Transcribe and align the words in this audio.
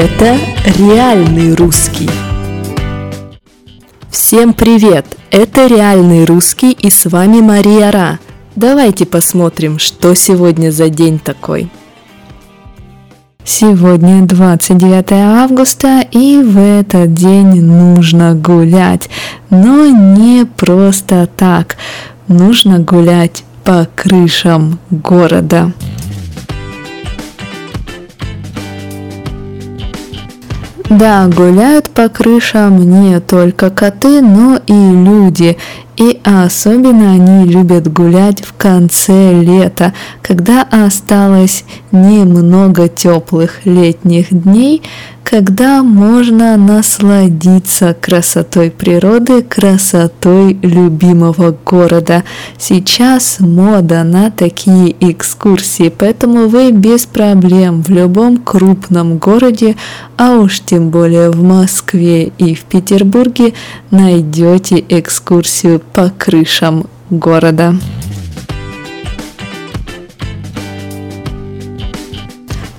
Это 0.00 0.38
реальный 0.78 1.56
русский. 1.56 2.08
Всем 4.08 4.54
привет! 4.54 5.04
Это 5.32 5.66
реальный 5.66 6.24
русский 6.24 6.70
и 6.70 6.88
с 6.88 7.06
вами 7.06 7.40
Мария 7.40 7.90
Ра. 7.90 8.20
Давайте 8.54 9.06
посмотрим, 9.06 9.80
что 9.80 10.14
сегодня 10.14 10.70
за 10.70 10.88
день 10.88 11.18
такой. 11.18 11.68
Сегодня 13.42 14.24
29 14.24 15.10
августа, 15.10 16.06
и 16.12 16.44
в 16.44 16.56
этот 16.56 17.14
день 17.14 17.60
нужно 17.60 18.36
гулять. 18.36 19.10
Но 19.50 19.88
не 19.88 20.46
просто 20.46 21.28
так. 21.36 21.76
Нужно 22.28 22.78
гулять 22.78 23.42
по 23.64 23.88
крышам 23.96 24.78
города. 24.92 25.72
Да, 30.90 31.26
гуляют 31.28 31.90
по 31.90 32.08
крышам 32.08 32.78
не 32.78 33.20
только 33.20 33.68
коты, 33.68 34.22
но 34.22 34.58
и 34.66 34.72
люди. 34.72 35.58
И 35.98 36.18
особенно 36.24 37.12
они 37.12 37.44
любят 37.44 37.92
гулять 37.92 38.42
в 38.42 38.54
конце 38.54 39.34
лета, 39.34 39.92
когда 40.22 40.62
осталось 40.62 41.64
немного 41.92 42.88
теплых 42.88 43.66
летних 43.66 44.28
дней, 44.30 44.82
когда 45.30 45.82
можно 45.82 46.56
насладиться 46.56 47.94
красотой 48.00 48.70
природы, 48.70 49.42
красотой 49.42 50.54
любимого 50.62 51.54
города. 51.66 52.24
Сейчас 52.56 53.38
мода 53.38 54.04
на 54.04 54.30
такие 54.30 54.96
экскурсии, 55.00 55.90
поэтому 55.90 56.48
вы 56.48 56.72
без 56.72 57.04
проблем 57.04 57.82
в 57.82 57.90
любом 57.90 58.38
крупном 58.38 59.18
городе, 59.18 59.76
а 60.16 60.36
уж 60.38 60.60
тем 60.60 60.88
более 60.88 61.30
в 61.30 61.42
Москве 61.42 62.28
и 62.38 62.54
в 62.54 62.62
Петербурге 62.62 63.52
найдете 63.90 64.82
экскурсию 64.88 65.82
по 65.92 66.08
крышам 66.08 66.86
города. 67.10 67.74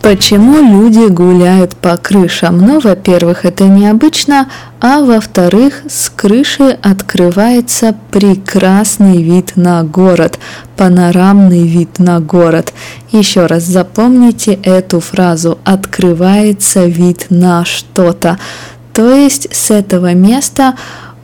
Почему 0.10 0.56
люди 0.58 1.08
гуляют 1.08 1.76
по 1.76 1.96
крышам? 1.96 2.58
Ну, 2.58 2.80
во-первых, 2.80 3.46
это 3.46 3.66
необычно, 3.66 4.50
а 4.82 5.02
во-вторых, 5.02 5.84
с 5.88 6.10
крыши 6.10 6.80
открывается 6.82 7.96
прекрасный 8.10 9.22
вид 9.22 9.52
на 9.56 9.84
город, 9.84 10.40
панорамный 10.76 11.68
вид 11.68 12.00
на 12.00 12.20
город. 12.20 12.74
Еще 13.12 13.46
раз 13.46 13.66
запомните 13.66 14.54
эту 14.64 15.00
фразу 15.00 15.60
«открывается 15.64 16.86
вид 16.86 17.28
на 17.30 17.64
что-то». 17.64 18.40
То 18.96 19.14
есть 19.14 19.48
с 19.56 19.70
этого 19.70 20.16
места 20.16 20.74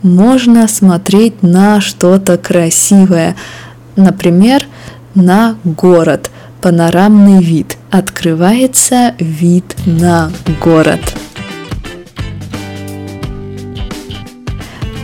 можно 0.04 0.68
смотреть 0.68 1.42
на 1.42 1.82
что-то 1.82 2.38
красивое, 2.38 3.36
например, 3.96 4.68
на 5.16 5.56
город– 5.64 6.30
панорамный 6.62 7.44
вид. 7.44 7.75
Открывается 7.92 9.14
вид 9.20 9.76
на 9.86 10.32
город. 10.62 11.00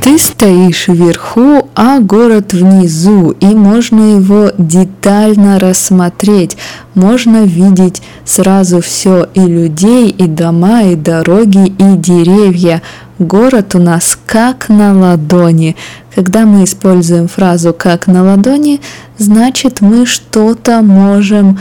Ты 0.02 0.18
стоишь 0.18 0.88
вверху, 0.88 1.70
а 1.76 2.00
город 2.00 2.54
внизу, 2.54 3.32
и 3.40 3.46
можно 3.46 4.16
его 4.16 4.52
детально 4.58 5.59
рассмотреть. 5.59 6.58
Можно 6.96 7.44
видеть 7.44 8.02
сразу 8.26 8.82
все 8.82 9.30
и 9.36 9.42
людей, 9.42 10.09
и 10.09 10.26
дома, 10.26 10.84
и 10.84 10.96
дороги, 10.96 11.68
и 11.68 11.96
деревья. 11.98 12.81
Город 13.19 13.75
у 13.75 13.80
нас 13.80 14.18
как 14.25 14.68
на 14.69 14.94
ладони. 14.94 15.75
Когда 16.16 16.46
мы 16.46 16.63
используем 16.63 17.28
фразу 17.28 17.72
«как 17.72 18.08
на 18.08 18.24
ладони», 18.24 18.81
значит 19.18 19.80
мы 19.80 20.08
что-то 20.08 20.81
можем 20.81 21.59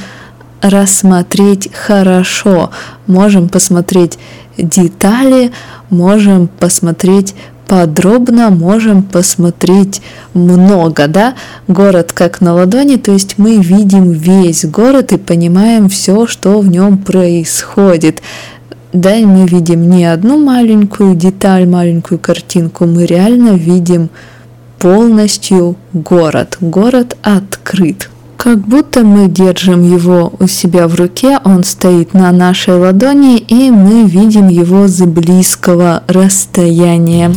рассмотреть 0.61 1.71
хорошо, 1.73 2.71
можем 3.07 3.49
посмотреть 3.49 4.19
детали, 4.57 5.53
можем 5.91 6.49
посмотреть 6.49 7.35
подробно, 7.67 8.51
можем 8.51 9.05
посмотреть 9.05 10.03
много, 10.35 11.07
да, 11.07 11.35
город 11.69 12.13
как 12.13 12.41
на 12.41 12.53
ладони, 12.55 12.97
то 12.97 13.13
есть 13.13 13.39
мы 13.39 13.59
видим 13.59 14.11
весь 14.11 14.65
город 14.65 15.13
и 15.13 15.19
понимаем 15.19 15.89
все, 15.89 16.27
что 16.27 16.59
в 16.59 16.69
нем 16.69 16.99
происходит. 16.99 18.23
Да, 18.93 19.15
и 19.15 19.25
мы 19.25 19.47
видим 19.47 19.89
не 19.89 20.05
одну 20.05 20.37
маленькую 20.37 21.15
деталь, 21.15 21.65
маленькую 21.69 22.19
картинку, 22.19 22.87
мы 22.87 23.07
реально 23.07 23.51
видим 23.51 24.11
полностью 24.81 25.77
город. 25.93 26.57
Город 26.61 27.17
открыт. 27.23 28.11
Как 28.43 28.67
будто 28.67 29.05
мы 29.05 29.29
держим 29.29 29.83
его 29.83 30.33
у 30.39 30.47
себя 30.47 30.89
в 30.89 30.95
руке, 30.95 31.39
он 31.45 31.63
стоит 31.63 32.15
на 32.15 32.33
нашей 32.33 32.75
ладони, 32.75 33.37
и 33.37 33.71
мы 33.71 34.09
видим 34.09 34.49
его 34.49 34.89
с 34.89 34.99
близкого 35.03 36.05
расстояния. 36.09 37.35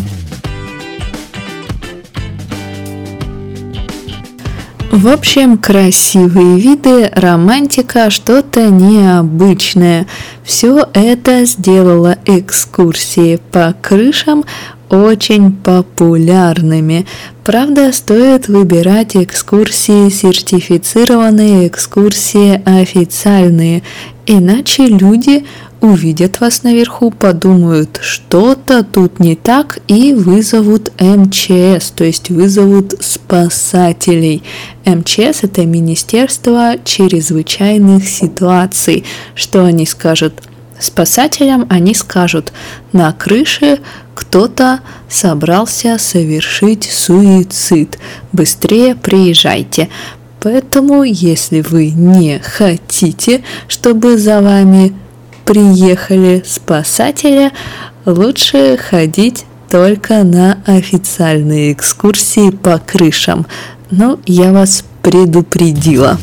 В 4.93 5.09
общем, 5.09 5.57
красивые 5.57 6.57
виды, 6.57 7.11
романтика, 7.13 8.09
что-то 8.09 8.69
необычное. 8.69 10.07
Все 10.45 10.87
это 10.93 11.43
сделало 11.43 12.15
экскурсии 12.25 13.41
по 13.51 13.75
крышам 13.81 14.45
очень 14.93 15.51
популярными. 15.51 17.05
Правда, 17.43 17.91
стоит 17.91 18.47
выбирать 18.47 19.15
экскурсии 19.15 20.09
сертифицированные, 20.09 21.67
экскурсии 21.67 22.61
официальные, 22.65 23.83
иначе 24.25 24.87
люди 24.87 25.45
увидят 25.83 26.39
вас 26.39 26.63
наверху, 26.63 27.11
подумают, 27.11 27.99
что-то 28.01 28.83
тут 28.83 29.19
не 29.19 29.35
так 29.35 29.79
и 29.89 30.13
вызовут 30.13 30.93
МЧС, 30.99 31.91
то 31.91 32.05
есть 32.05 32.29
вызовут 32.29 32.95
спасателей. 33.01 34.43
МЧС 34.85 35.43
это 35.43 35.65
Министерство 35.65 36.75
чрезвычайных 36.85 38.07
ситуаций. 38.07 39.03
Что 39.35 39.65
они 39.65 39.85
скажут? 39.85 40.41
Спасателям 40.83 41.65
они 41.69 41.95
скажут, 41.95 42.51
на 42.91 43.13
крыше 43.13 43.79
кто-то 44.13 44.81
собрался 45.07 45.97
совершить 45.97 46.83
суицид. 46.83 47.97
Быстрее 48.33 48.93
приезжайте. 48.93 49.87
Поэтому, 50.41 51.03
если 51.03 51.61
вы 51.61 51.91
не 51.91 52.39
хотите, 52.39 53.45
чтобы 53.69 54.17
за 54.17 54.41
вами 54.41 54.93
приехали 55.45 56.43
спасатели, 56.45 57.53
лучше 58.05 58.75
ходить 58.75 59.45
только 59.71 60.25
на 60.25 60.61
официальные 60.65 61.71
экскурсии 61.71 62.49
по 62.49 62.77
крышам. 62.77 63.45
Но 63.89 64.19
я 64.25 64.51
вас 64.51 64.83
предупредила. 65.01 66.19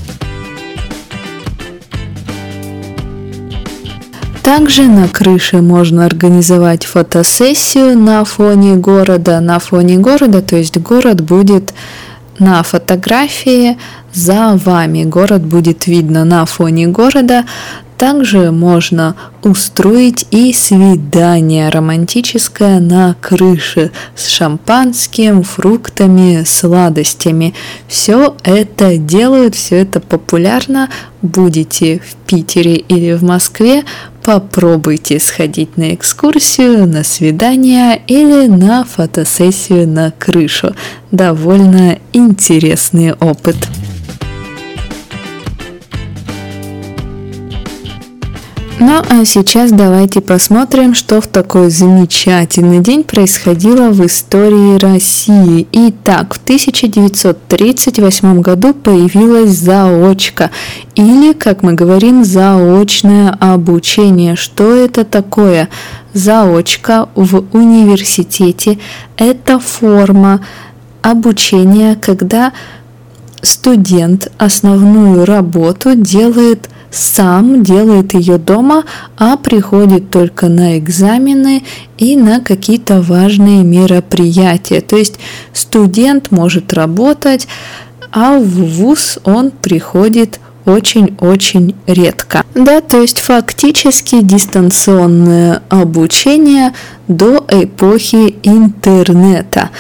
Также 4.43 4.85
на 4.85 5.07
крыше 5.09 5.61
можно 5.61 6.07
организовать 6.07 6.87
фотосессию 6.87 7.99
на 7.99 8.25
фоне 8.25 8.77
города. 8.77 9.41
На 9.41 9.59
фоне 9.59 9.99
города, 9.99 10.41
то 10.41 10.57
есть 10.57 10.79
город 10.79 11.21
будет 11.21 11.75
на 12.39 12.63
фотографии 12.63 13.77
за 14.13 14.57
вами. 14.57 15.05
Город 15.05 15.43
будет 15.45 15.87
видно 15.87 16.25
на 16.25 16.45
фоне 16.47 16.89
города. 16.89 17.45
Также 18.01 18.51
можно 18.51 19.15
устроить 19.43 20.27
и 20.31 20.55
свидание 20.55 21.69
романтическое 21.69 22.81
на 22.81 23.15
крыше 23.21 23.93
с 24.17 24.27
шампанским, 24.29 25.43
фруктами, 25.43 26.45
сладостями. 26.47 27.53
Все 27.89 28.35
это 28.43 28.97
делают, 28.97 29.55
все 29.55 29.83
это 29.83 30.01
популярно. 30.01 30.89
Будете 31.21 31.99
в 31.99 32.15
Питере 32.27 32.77
или 32.77 33.13
в 33.13 33.23
Москве, 33.23 33.85
попробуйте 34.25 35.21
сходить 35.21 35.77
на 35.77 35.93
экскурсию, 35.93 36.87
на 36.87 37.05
свидание 37.05 38.01
или 38.07 38.47
на 38.47 38.85
фотосессию 38.85 39.87
на 39.87 40.11
крышу. 40.11 40.75
Довольно 41.11 41.99
интересный 42.15 43.13
опыт. 43.13 43.57
Ну 48.83 49.03
а 49.11 49.27
сейчас 49.27 49.73
давайте 49.73 50.23
посмотрим, 50.23 50.95
что 50.95 51.21
в 51.21 51.27
такой 51.27 51.69
замечательный 51.69 52.79
день 52.79 53.05
происходило 53.05 53.91
в 53.91 54.07
истории 54.07 54.79
России. 54.79 55.69
Итак, 55.71 56.33
в 56.33 56.39
1938 56.39 58.41
году 58.41 58.73
появилась 58.73 59.51
заочка, 59.51 60.51
или, 60.95 61.35
как 61.35 61.63
мы 61.63 61.75
говорим, 61.75 62.25
заочное 62.25 63.37
обучение. 63.39 64.35
Что 64.35 64.75
это 64.75 65.05
такое? 65.05 65.69
Заочка 66.15 67.11
в 67.15 67.45
университете– 67.53 68.79
это 69.19 69.59
форма 69.59 70.41
обучения, 71.03 71.97
когда 71.97 72.55
студент 73.43 74.33
основную 74.39 75.27
работу 75.27 75.95
делает– 75.95 76.71
сам 76.91 77.63
делает 77.63 78.15
ее 78.15 78.39
дома, 78.39 78.85
а 79.17 79.37
приходит 79.37 80.11
только 80.11 80.49
на 80.49 80.79
экзамены 80.79 81.63
и 81.99 82.17
на 82.17 82.41
какие-то 82.41 83.01
важные 83.01 83.63
мероприятия. 83.63 84.81
То 84.81 84.97
есть 84.97 85.19
студент 85.53 86.31
может 86.31 86.73
работать, 86.73 87.47
а 88.13 88.39
в 88.39 88.45
ВУЗ 88.45 89.19
он 89.25 89.51
приходит 89.51 90.41
очень-очень 90.67 91.75
редко. 91.87 92.45
Да, 92.55 92.81
то 92.81 93.01
есть 93.01 93.21
фактически 93.21 94.21
дистанционное 94.21 95.63
обучение 95.69 96.73
до 97.09 97.45
эпохи 97.49 98.37
интернета. 98.43 99.71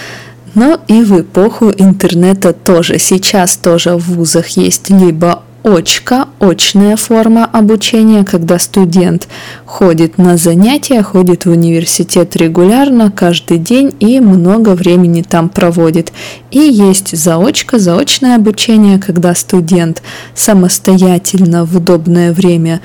Но 0.54 0.80
и 0.88 1.02
в 1.02 1.20
эпоху 1.20 1.70
интернета 1.70 2.52
тоже. 2.52 2.98
Сейчас 2.98 3.56
тоже 3.56 3.96
в 3.96 4.16
вузах 4.16 4.48
есть 4.50 4.90
либо 4.90 5.42
очка, 5.62 6.28
очная 6.38 6.96
форма 6.96 7.44
обучения, 7.44 8.24
когда 8.24 8.58
студент 8.58 9.28
ходит 9.64 10.18
на 10.18 10.36
занятия, 10.36 11.02
ходит 11.02 11.44
в 11.44 11.50
университет 11.50 12.36
регулярно, 12.36 13.10
каждый 13.10 13.58
день 13.58 13.94
и 14.00 14.20
много 14.20 14.70
времени 14.70 15.22
там 15.22 15.48
проводит. 15.48 16.12
И 16.50 16.58
есть 16.58 17.16
заочка, 17.16 17.78
заочное 17.78 18.36
обучение, 18.36 18.98
когда 18.98 19.34
студент 19.34 20.02
самостоятельно 20.34 21.64
в 21.64 21.76
удобное 21.76 22.32
время 22.32 22.80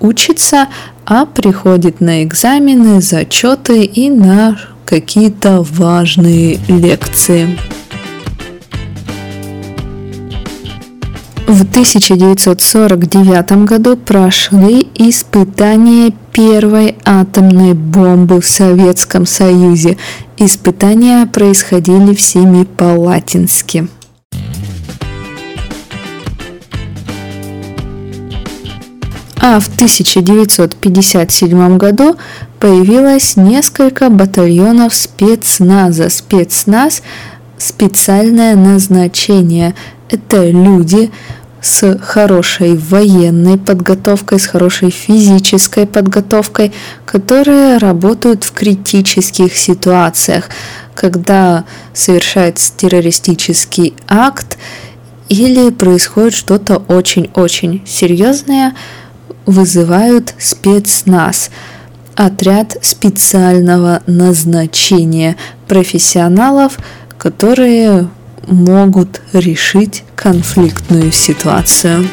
учится, 0.00 0.68
а 1.04 1.26
приходит 1.26 2.00
на 2.00 2.22
экзамены, 2.24 3.00
зачеты 3.00 3.84
и 3.84 4.10
на 4.10 4.58
какие-то 4.84 5.62
важные 5.62 6.58
лекции. 6.68 7.56
В 11.50 11.62
1949 11.62 13.64
году 13.64 13.96
прошли 13.96 14.88
испытания 14.94 16.12
первой 16.32 16.96
атомной 17.04 17.74
бомбы 17.74 18.40
в 18.40 18.46
Советском 18.46 19.26
Союзе. 19.26 19.96
Испытания 20.36 21.26
происходили 21.26 22.14
в 22.14 22.20
Семипалатинске. 22.20 23.88
А 29.40 29.58
в 29.58 29.66
1957 29.74 31.78
году 31.78 32.14
появилось 32.60 33.34
несколько 33.34 34.08
батальонов 34.08 34.94
спецназа. 34.94 36.10
Спецназ– 36.10 37.02
специальное 37.58 38.54
назначение. 38.54 39.74
Это 40.08 40.48
люди, 40.48 41.10
с 41.60 41.98
хорошей 41.98 42.76
военной 42.76 43.58
подготовкой, 43.58 44.40
с 44.40 44.46
хорошей 44.46 44.90
физической 44.90 45.86
подготовкой, 45.86 46.72
которые 47.04 47.76
работают 47.76 48.44
в 48.44 48.52
критических 48.52 49.56
ситуациях, 49.56 50.48
когда 50.94 51.64
совершается 51.92 52.72
террористический 52.76 53.94
акт 54.08 54.58
или 55.28 55.70
происходит 55.70 56.34
что-то 56.34 56.76
очень-очень 56.76 57.82
серьезное, 57.86 58.74
вызывают 59.46 60.34
спецназ, 60.38 61.50
отряд 62.14 62.76
специального 62.82 64.02
назначения 64.06 65.36
профессионалов, 65.66 66.78
которые 67.16 68.08
могут 68.46 69.20
решить 69.32 70.04
конфликтную 70.14 71.12
ситуацию. 71.12 72.04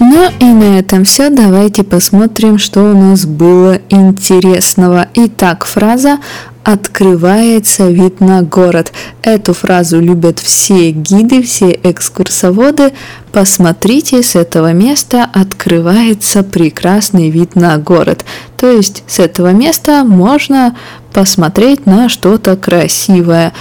Ну 0.00 0.28
и 0.38 0.44
на 0.44 0.78
этом 0.78 1.04
все. 1.04 1.28
Давайте 1.28 1.82
посмотрим, 1.82 2.58
что 2.58 2.82
у 2.82 2.96
нас 2.96 3.26
было 3.26 3.80
интересного. 3.88 5.08
Итак, 5.14 5.64
фраза 5.64 6.18
«открывается 6.62 7.88
вид 7.88 8.20
на 8.20 8.42
город». 8.42 8.92
Эту 9.22 9.54
фразу 9.54 10.00
любят 10.00 10.38
все 10.38 10.92
гиды, 10.92 11.42
все 11.42 11.78
экскурсоводы. 11.82 12.92
Посмотрите, 13.32 14.22
с 14.22 14.36
этого 14.36 14.72
места 14.72 15.28
открывается 15.32 16.42
прекрасный 16.44 17.30
вид 17.30 17.56
на 17.56 17.76
город. 17.78 18.24
То 18.56 18.70
есть 18.70 19.02
с 19.06 19.18
этого 19.18 19.52
места 19.52 20.04
можно 20.04 20.76
посмотреть 21.12 21.86
на 21.86 22.08
что-то 22.08 22.56
красивое. 22.56 23.52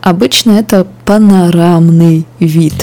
Обычно 0.00 0.52
это 0.52 0.86
панорамный 1.04 2.26
вид. 2.38 2.74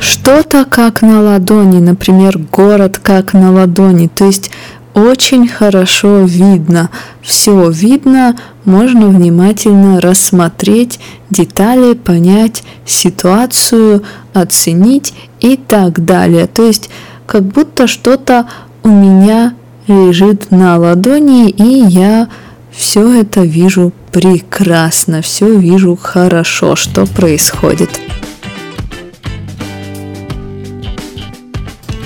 Что-то 0.00 0.64
как 0.64 1.02
на 1.02 1.20
ладони, 1.20 1.80
например, 1.80 2.38
город 2.38 3.00
как 3.02 3.32
на 3.32 3.50
ладони, 3.50 4.08
то 4.08 4.26
есть 4.26 4.50
очень 4.94 5.48
хорошо 5.48 6.20
видно, 6.20 6.90
все 7.22 7.70
видно, 7.70 8.36
можно 8.64 9.08
внимательно 9.08 10.00
рассмотреть 10.00 11.00
детали, 11.30 11.94
понять 11.94 12.62
ситуацию, 12.84 14.04
оценить 14.34 15.14
и 15.40 15.56
так 15.56 16.04
далее. 16.04 16.46
То 16.46 16.66
есть 16.66 16.90
как 17.26 17.42
будто 17.44 17.86
что-то 17.86 18.46
у 18.82 18.88
меня 18.88 19.54
лежит 19.86 20.50
на 20.50 20.78
ладони, 20.78 21.50
и 21.50 21.84
я 21.88 22.28
все 22.70 23.20
это 23.20 23.42
вижу 23.42 23.92
прекрасно, 24.10 25.22
все 25.22 25.54
вижу 25.56 25.96
хорошо, 25.96 26.76
что 26.76 27.06
происходит. 27.06 27.90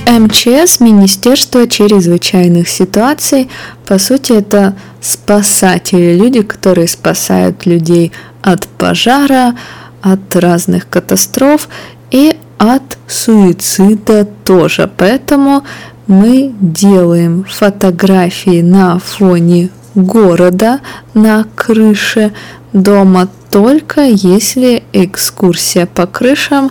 МЧС, 0.06 0.81
Министерство 0.81 1.69
чрезвычайных 1.69 2.69
ситуаций, 2.69 3.50
по 3.84 3.99
сути, 3.99 4.32
это 4.32 4.76
спасатели, 5.00 6.17
люди, 6.17 6.43
которые 6.43 6.88
спасают 6.88 7.67
людей 7.67 8.12
от 8.40 8.66
пожара, 8.66 9.56
от 10.02 10.37
разных 10.37 10.88
катастроф 10.88 11.68
и 12.11 12.37
от 12.59 12.97
суицида 13.09 14.26
тоже. 14.45 14.90
Поэтому 14.97 15.64
мы 16.07 16.55
делаем 16.61 17.45
фотографии 17.45 18.63
на 18.63 18.99
фоне 18.99 19.71
города 19.95 20.81
на 21.15 21.45
крыше 21.55 22.33
дома 22.73 23.29
только 23.51 24.03
если 24.03 24.83
экскурсия 24.93 25.87
по 25.87 26.07
крышам 26.07 26.71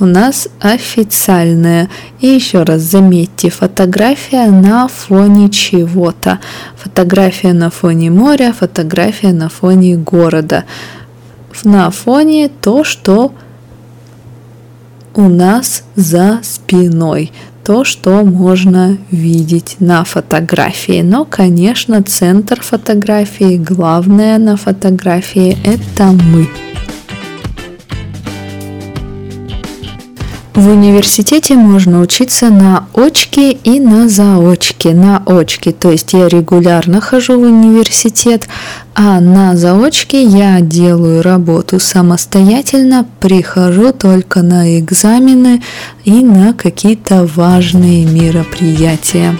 у 0.00 0.04
нас 0.04 0.48
официальная. 0.60 1.88
И 2.20 2.28
еще 2.28 2.62
раз 2.62 2.82
заметьте, 2.82 3.50
фотография 3.50 4.46
на 4.46 4.86
фоне 4.86 5.48
чего-то. 5.50 6.38
Фотография 6.76 7.52
на 7.52 7.70
фоне 7.70 8.10
моря, 8.10 8.54
фотография 8.56 9.32
на 9.32 9.48
фоне 9.48 9.96
города. 9.96 10.64
На 11.64 11.90
фоне 11.90 12.48
то, 12.48 12.84
что 12.84 13.32
у 15.14 15.28
нас 15.28 15.82
за 15.96 16.40
спиной 16.44 17.32
то, 17.68 17.84
что 17.84 18.24
можно 18.24 18.96
видеть 19.10 19.76
на 19.78 20.02
фотографии. 20.02 21.02
Но, 21.02 21.26
конечно, 21.26 22.02
центр 22.02 22.62
фотографии, 22.62 23.58
главное 23.58 24.38
на 24.38 24.56
фотографии– 24.56 25.54
это 25.64 26.04
мы. 26.06 26.67
В 30.58 30.70
университете 30.70 31.54
можно 31.54 32.00
учиться 32.00 32.50
на 32.50 32.88
очке 32.92 33.52
и 33.52 33.78
на 33.78 34.08
заочке. 34.08 34.92
На 34.92 35.22
очке, 35.24 35.70
то 35.70 35.92
есть 35.92 36.12
я 36.14 36.26
регулярно 36.26 37.00
хожу 37.00 37.38
в 37.38 37.42
университет, 37.42 38.48
а 38.92 39.20
на 39.20 39.56
заочке 39.56 40.20
я 40.20 40.60
делаю 40.60 41.22
работу 41.22 41.78
самостоятельно, 41.78 43.06
прихожу 43.20 43.92
только 43.92 44.42
на 44.42 44.80
экзамены 44.80 45.62
и 46.04 46.24
на 46.24 46.52
какие-то 46.54 47.24
важные 47.36 48.04
мероприятия. 48.04 49.38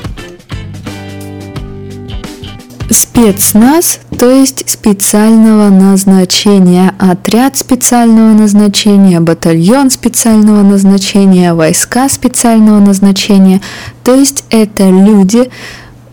Спецназ, 2.91 4.01
то 4.19 4.31
есть 4.31 4.69
специального 4.69 5.69
назначения, 5.69 6.95
отряд 6.99 7.57
специального 7.57 8.33
назначения, 8.33 9.21
батальон 9.21 9.91
специального 9.91 10.63
назначения, 10.63 11.53
войска 11.53 12.09
специального 12.09 12.81
назначения, 12.81 13.61
то 14.05 14.15
есть 14.15 14.45
это 14.49 14.89
люди, 14.89 15.51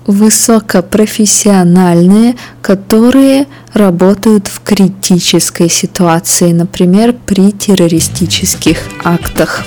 высокопрофессиональные, 0.06 2.36
которые 2.62 3.48
работают 3.74 4.48
в 4.48 4.62
критической 4.62 5.70
ситуации, 5.70 6.52
например, 6.52 7.16
при 7.26 7.52
террористических 7.52 8.78
актах. 9.04 9.66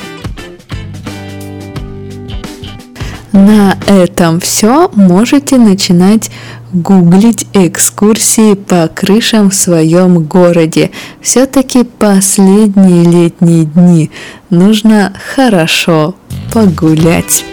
На 3.33 3.77
этом 3.87 4.41
все. 4.41 4.91
Можете 4.95 5.59
начинать 5.59 6.31
гуглить 6.73 7.47
экскурсии 7.53 8.55
по 8.55 8.89
крышам 8.89 9.51
в 9.51 9.55
своем 9.55 10.25
городе. 10.25 10.91
Все-таки 11.21 11.85
последние 11.85 13.05
летние 13.05 13.65
дни 13.65 14.11
нужно 14.51 15.13
хорошо 15.35 16.15
погулять. 16.53 17.45